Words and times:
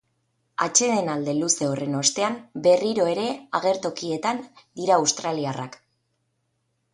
Atsedenaldi 0.67 1.35
luze 1.41 1.67
horren 1.73 1.97
ostean, 1.99 2.37
berriro 2.69 3.05
ere 3.11 3.27
agertokietan 3.61 4.41
dira 4.81 4.97
australiarrak. 5.03 5.79